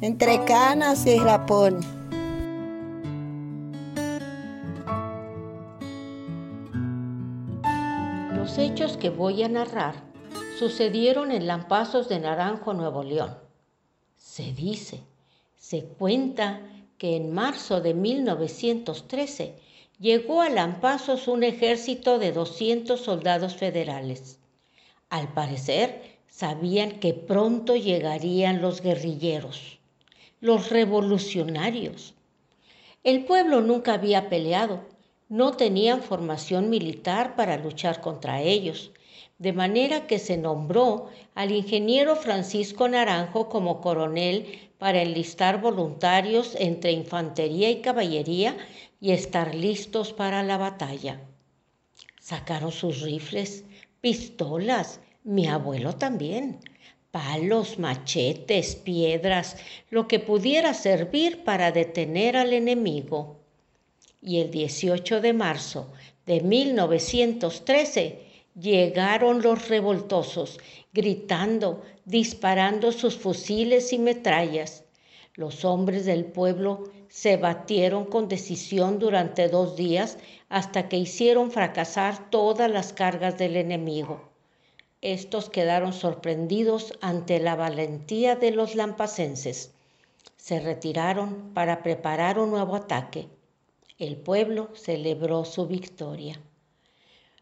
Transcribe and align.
entre 0.00 0.44
canas 0.44 1.06
y 1.06 1.18
rapón. 1.18 1.80
Los 8.36 8.58
hechos 8.58 8.96
que 8.96 9.10
voy 9.10 9.42
a 9.42 9.48
narrar 9.48 9.94
sucedieron 10.58 11.32
en 11.32 11.46
Lampazos 11.46 12.08
de 12.08 12.20
Naranjo, 12.20 12.74
Nuevo 12.74 13.02
León. 13.02 13.36
Se 14.16 14.52
dice, 14.52 15.02
se 15.56 15.84
cuenta 15.84 16.60
que 16.96 17.16
en 17.16 17.32
marzo 17.32 17.80
de 17.80 17.94
1913 17.94 19.54
llegó 19.98 20.42
a 20.42 20.48
Lampazos 20.48 21.26
un 21.26 21.42
ejército 21.42 22.20
de 22.20 22.32
200 22.32 23.00
soldados 23.00 23.56
federales. 23.56 24.38
Al 25.10 25.32
parecer, 25.32 26.18
sabían 26.28 27.00
que 27.00 27.14
pronto 27.14 27.74
llegarían 27.74 28.62
los 28.62 28.80
guerrilleros, 28.80 29.77
los 30.40 30.70
revolucionarios. 30.70 32.14
El 33.02 33.24
pueblo 33.24 33.60
nunca 33.60 33.94
había 33.94 34.28
peleado, 34.28 34.80
no 35.28 35.52
tenían 35.52 36.02
formación 36.02 36.70
militar 36.70 37.36
para 37.36 37.56
luchar 37.56 38.00
contra 38.00 38.40
ellos, 38.40 38.92
de 39.38 39.52
manera 39.52 40.06
que 40.06 40.18
se 40.18 40.36
nombró 40.36 41.08
al 41.34 41.52
ingeniero 41.52 42.16
Francisco 42.16 42.88
Naranjo 42.88 43.48
como 43.48 43.80
coronel 43.80 44.70
para 44.78 45.02
enlistar 45.02 45.60
voluntarios 45.60 46.56
entre 46.58 46.92
infantería 46.92 47.70
y 47.70 47.80
caballería 47.80 48.56
y 49.00 49.12
estar 49.12 49.54
listos 49.54 50.12
para 50.12 50.42
la 50.42 50.56
batalla. 50.56 51.20
Sacaron 52.20 52.72
sus 52.72 53.02
rifles, 53.02 53.64
pistolas, 54.00 55.00
mi 55.24 55.46
abuelo 55.46 55.94
también, 55.94 56.60
palos, 57.10 57.78
machetes, 57.78 58.76
piedras, 58.76 59.56
lo 59.90 60.06
que 60.08 60.18
pudiera 60.20 60.74
servir 60.74 61.44
para 61.44 61.72
detener 61.72 62.36
al 62.36 62.52
enemigo. 62.52 63.38
Y 64.20 64.40
el 64.40 64.50
18 64.50 65.20
de 65.20 65.32
marzo 65.32 65.92
de 66.26 66.40
1913 66.40 68.20
llegaron 68.58 69.42
los 69.42 69.68
revoltosos, 69.68 70.58
gritando, 70.92 71.82
disparando 72.04 72.92
sus 72.92 73.16
fusiles 73.16 73.92
y 73.92 73.98
metrallas. 73.98 74.84
Los 75.34 75.64
hombres 75.64 76.04
del 76.04 76.24
pueblo 76.24 76.90
se 77.08 77.36
batieron 77.36 78.04
con 78.04 78.28
decisión 78.28 78.98
durante 78.98 79.48
dos 79.48 79.76
días 79.76 80.18
hasta 80.48 80.88
que 80.88 80.96
hicieron 80.96 81.50
fracasar 81.50 82.30
todas 82.30 82.70
las 82.70 82.92
cargas 82.92 83.38
del 83.38 83.56
enemigo. 83.56 84.28
Estos 85.00 85.48
quedaron 85.48 85.92
sorprendidos 85.92 86.92
ante 87.00 87.38
la 87.38 87.54
valentía 87.54 88.34
de 88.34 88.50
los 88.50 88.74
lampacenses. 88.74 89.72
Se 90.36 90.58
retiraron 90.58 91.54
para 91.54 91.84
preparar 91.84 92.40
un 92.40 92.50
nuevo 92.50 92.74
ataque. 92.74 93.28
El 93.98 94.16
pueblo 94.16 94.70
celebró 94.74 95.44
su 95.44 95.68
victoria. 95.68 96.40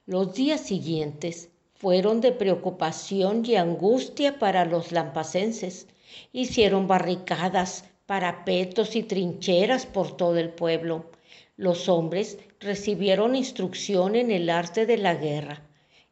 Los 0.05 0.35
días 0.35 0.61
siguientes 0.61 1.49
fueron 1.75 2.21
de 2.21 2.33
preocupación 2.33 3.43
y 3.47 3.57
angustia 3.57 4.39
para 4.39 4.67
los 4.67 4.93
lampacenses. 4.93 5.87
Hicieron 6.35 6.87
barricadas, 6.87 7.85
parapetos 8.05 8.97
y 8.97 9.03
trincheras 9.03 9.87
por 9.87 10.15
todo 10.15 10.37
el 10.37 10.51
pueblo. 10.51 11.11
Los 11.57 11.89
hombres 11.89 12.37
recibieron 12.61 13.35
instrucción 13.35 14.15
en 14.15 14.31
el 14.31 14.51
arte 14.51 14.85
de 14.85 14.99
la 14.99 15.15
guerra. 15.15 15.63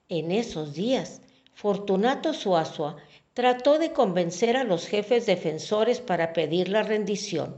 En 0.08 0.30
esos 0.32 0.74
días, 0.74 1.20
Fortunato 1.54 2.34
Suazua 2.34 2.96
trató 3.32 3.78
de 3.78 3.92
convencer 3.92 4.56
a 4.56 4.64
los 4.64 4.86
jefes 4.86 5.24
defensores 5.26 6.00
para 6.00 6.32
pedir 6.32 6.68
la 6.68 6.82
rendición, 6.82 7.56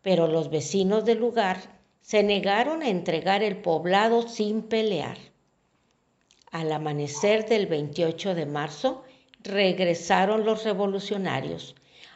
pero 0.00 0.26
los 0.28 0.48
vecinos 0.48 1.04
del 1.04 1.18
lugar 1.18 1.58
se 2.00 2.22
negaron 2.22 2.82
a 2.82 2.88
entregar 2.88 3.42
el 3.42 3.56
poblado 3.56 4.28
sin 4.28 4.62
pelear. 4.62 5.18
Al 6.50 6.70
amanecer 6.70 7.48
del 7.48 7.66
28 7.66 8.34
de 8.34 8.46
marzo, 8.46 9.04
regresaron 9.42 10.44
los 10.44 10.64
revolucionarios. 10.64 11.74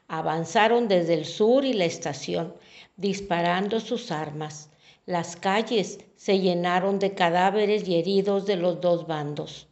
Avanzaron 0.09 0.89
desde 0.89 1.15
el 1.15 1.25
sur 1.25 1.65
y 1.65 1.73
la 1.73 1.87
estación, 1.87 2.55
disparando 2.97 3.81
sus 3.81 4.11
armas. 4.13 4.71
Las 5.07 5.37
calles 5.37 5.99
se 6.17 6.39
llenaron 6.39 6.99
de 6.99 7.15
cadáveres 7.15 7.89
y 7.89 7.97
heridos 7.97 8.47
de 8.47 8.57
los 8.57 8.81
dos 8.81 9.07
bandos. 9.07 9.69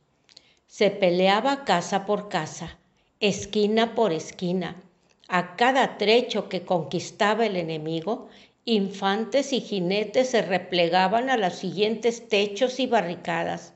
Se 0.67 0.91
peleaba 0.91 1.65
casa 1.65 2.05
por 2.05 2.29
casa, 2.29 2.79
esquina 3.21 3.95
por 3.95 4.13
esquina. 4.13 4.83
A 5.29 5.57
cada 5.57 5.99
trecho 5.99 6.49
que 6.49 6.65
conquistaba 6.65 7.47
el 7.47 7.57
enemigo, 7.57 8.29
infantes 8.65 9.53
y 9.53 9.61
jinetes 9.61 10.31
se 10.31 10.43
replegaban 10.43 11.31
a 11.31 11.37
los 11.37 11.55
siguientes 11.55 12.29
techos 12.29 12.81
y 12.81 12.87
barricadas. 12.87 13.73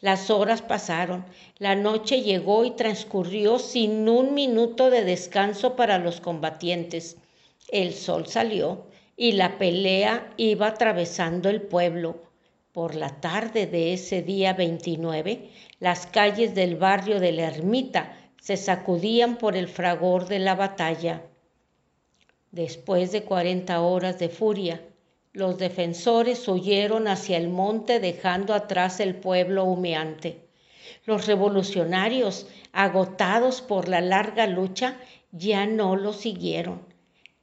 Las 0.00 0.30
horas 0.30 0.62
pasaron, 0.62 1.24
la 1.58 1.74
noche 1.74 2.22
llegó 2.22 2.64
y 2.64 2.72
transcurrió 2.72 3.58
sin 3.58 4.08
un 4.08 4.34
minuto 4.34 4.90
de 4.90 5.04
descanso 5.04 5.76
para 5.76 5.98
los 5.98 6.20
combatientes. 6.20 7.16
El 7.68 7.94
sol 7.94 8.26
salió 8.26 8.86
y 9.16 9.32
la 9.32 9.58
pelea 9.58 10.32
iba 10.36 10.68
atravesando 10.68 11.48
el 11.48 11.62
pueblo. 11.62 12.29
Por 12.72 12.94
la 12.94 13.20
tarde 13.20 13.66
de 13.66 13.92
ese 13.92 14.22
día 14.22 14.52
29, 14.52 15.50
las 15.80 16.06
calles 16.06 16.54
del 16.54 16.76
barrio 16.76 17.18
de 17.18 17.32
la 17.32 17.48
ermita 17.48 18.16
se 18.40 18.56
sacudían 18.56 19.38
por 19.38 19.56
el 19.56 19.66
fragor 19.66 20.28
de 20.28 20.38
la 20.38 20.54
batalla. 20.54 21.24
Después 22.52 23.10
de 23.10 23.24
cuarenta 23.24 23.80
horas 23.80 24.20
de 24.20 24.28
furia, 24.28 24.80
los 25.32 25.58
defensores 25.58 26.46
huyeron 26.46 27.08
hacia 27.08 27.38
el 27.38 27.48
monte 27.48 27.98
dejando 27.98 28.54
atrás 28.54 29.00
el 29.00 29.16
pueblo 29.16 29.64
humeante. 29.64 30.46
Los 31.06 31.26
revolucionarios, 31.26 32.46
agotados 32.72 33.62
por 33.62 33.88
la 33.88 34.00
larga 34.00 34.46
lucha, 34.46 34.96
ya 35.32 35.66
no 35.66 35.96
lo 35.96 36.12
siguieron. 36.12 36.86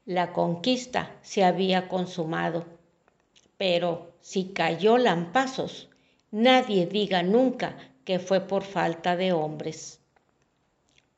La 0.05 0.31
conquista 0.31 1.17
se 1.21 1.43
había 1.43 1.89
consumado. 1.89 2.76
Pero 3.57 4.13
si 4.21 4.45
cayó 4.53 4.97
lampazos, 4.97 5.89
nadie 6.31 6.85
diga 6.85 7.23
nunca 7.23 7.77
que 8.05 8.19
fue 8.19 8.41
por 8.41 8.63
falta 8.63 9.15
de 9.15 9.33
hombres. 9.33 9.99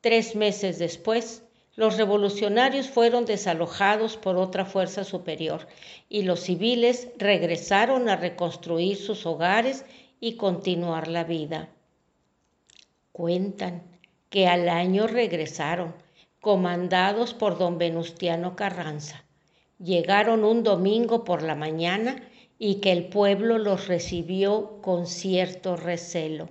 Tres 0.00 0.34
meses 0.34 0.78
después, 0.78 1.42
los 1.76 1.96
revolucionarios 1.96 2.88
fueron 2.88 3.24
desalojados 3.24 4.16
por 4.16 4.36
otra 4.36 4.64
fuerza 4.64 5.04
superior 5.04 5.68
y 6.08 6.22
los 6.22 6.40
civiles 6.40 7.08
regresaron 7.16 8.08
a 8.08 8.16
reconstruir 8.16 8.96
sus 8.96 9.24
hogares 9.26 9.84
y 10.20 10.36
continuar 10.36 11.08
la 11.08 11.24
vida. 11.24 11.68
Cuentan 13.12 13.82
que 14.30 14.46
al 14.46 14.68
año 14.68 15.06
regresaron, 15.06 15.94
comandados 16.40 17.34
por 17.34 17.58
don 17.58 17.78
Venustiano 17.78 18.56
Carranza. 18.56 19.24
Llegaron 19.78 20.44
un 20.44 20.62
domingo 20.62 21.24
por 21.24 21.42
la 21.42 21.54
mañana 21.54 22.16
y 22.60 22.76
que 22.76 22.92
el 22.92 23.08
pueblo 23.08 23.58
los 23.58 23.88
recibió 23.88 24.80
con 24.80 25.08
cierto 25.08 25.74
recelo. 25.74 26.48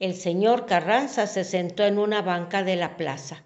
El 0.00 0.14
señor 0.14 0.64
Carranza 0.64 1.26
se 1.26 1.44
sentó 1.44 1.84
en 1.84 1.98
una 1.98 2.22
banca 2.22 2.64
de 2.64 2.76
la 2.76 2.96
plaza 2.96 3.44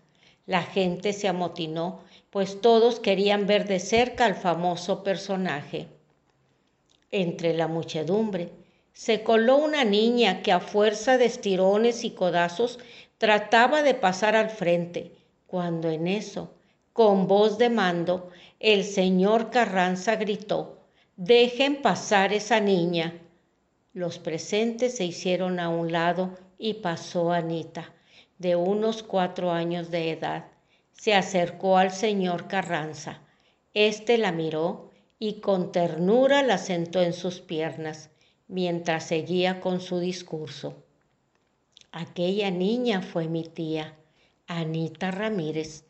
la 0.48 0.62
gente 0.62 1.12
se 1.12 1.28
amotinó, 1.28 2.00
pues 2.31 2.62
todos 2.62 3.00
querían 3.00 3.47
ver 3.47 3.69
de 3.69 3.81
cerca 3.81 4.25
al 4.25 4.34
famoso 4.34 5.04
personaje. 5.04 5.88
Entre 7.10 7.53
la 7.53 7.69
muchedumbre 7.69 8.48
se 8.94 9.22
coló 9.22 9.59
una 9.59 9.84
niña 9.84 10.41
que 10.41 10.50
a 10.50 10.60
fuerza 10.60 11.19
de 11.19 11.27
estirones 11.27 12.03
y 12.03 12.12
codazos 12.12 12.78
trataba 13.19 13.82
de 13.82 13.93
pasar 13.93 14.37
al 14.37 14.48
frente, 14.48 15.12
cuando 15.47 15.91
en 15.91 16.09
eso, 16.09 16.54
con 16.95 17.28
voz 17.28 17.59
de 17.59 17.68
mando, 17.68 18.30
el 18.59 18.84
señor 18.84 19.51
Carranza 19.51 20.16
gritó, 20.16 20.78
Dejen 21.20 21.82
pasar 21.82 22.32
esa 22.32 22.60
niña. 22.60 23.12
Los 23.92 24.20
presentes 24.20 24.97
se 24.97 25.04
hicieron 25.04 25.59
a 25.59 25.68
un 25.68 25.91
lado 25.91 26.38
y 26.59 26.74
pasó 26.74 27.32
Anita 27.32 27.92
de 28.38 28.54
unos 28.54 29.03
cuatro 29.03 29.50
años 29.50 29.91
de 29.91 30.12
edad, 30.12 30.47
se 30.92 31.15
acercó 31.15 31.76
al 31.76 31.91
señor 31.91 32.47
Carranza. 32.47 33.20
Este 33.74 34.16
la 34.16 34.30
miró 34.30 34.92
y 35.18 35.41
con 35.41 35.72
ternura 35.72 36.44
la 36.44 36.56
sentó 36.56 37.03
en 37.03 37.12
sus 37.12 37.41
piernas 37.41 38.10
mientras 38.47 39.03
seguía 39.03 39.60
con 39.60 39.80
su 39.80 39.98
discurso. 39.98 40.84
Aquella 41.91 42.53
niña 42.53 43.03
fue 43.03 43.26
mi 43.26 43.42
tía, 43.42 43.97
Anita 44.47 45.10
Ramírez. 45.10 45.84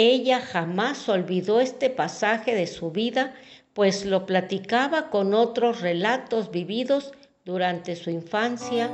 Ella 0.00 0.40
jamás 0.40 1.08
olvidó 1.08 1.60
este 1.60 1.90
pasaje 1.90 2.54
de 2.54 2.68
su 2.68 2.92
vida, 2.92 3.34
pues 3.72 4.06
lo 4.06 4.26
platicaba 4.26 5.10
con 5.10 5.34
otros 5.34 5.80
relatos 5.80 6.52
vividos 6.52 7.10
durante 7.44 7.96
su 7.96 8.10
infancia 8.10 8.88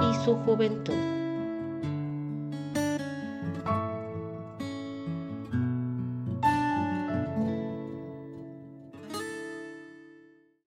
y 0.00 0.24
su 0.24 0.34
juventud. 0.38 1.11